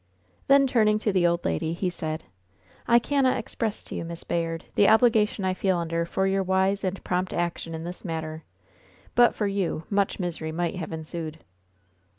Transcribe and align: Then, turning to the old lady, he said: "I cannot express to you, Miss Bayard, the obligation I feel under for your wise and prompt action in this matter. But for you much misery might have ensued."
Then, 0.47 0.65
turning 0.65 0.97
to 0.97 1.13
the 1.13 1.27
old 1.27 1.45
lady, 1.45 1.73
he 1.73 1.91
said: 1.91 2.23
"I 2.87 2.97
cannot 2.97 3.37
express 3.37 3.83
to 3.83 3.93
you, 3.93 4.03
Miss 4.03 4.23
Bayard, 4.23 4.65
the 4.73 4.87
obligation 4.89 5.45
I 5.45 5.53
feel 5.53 5.77
under 5.77 6.07
for 6.07 6.25
your 6.25 6.41
wise 6.41 6.83
and 6.83 7.03
prompt 7.03 7.33
action 7.33 7.75
in 7.75 7.83
this 7.83 8.03
matter. 8.03 8.43
But 9.13 9.35
for 9.35 9.45
you 9.45 9.83
much 9.91 10.19
misery 10.19 10.51
might 10.51 10.75
have 10.77 10.91
ensued." 10.91 11.43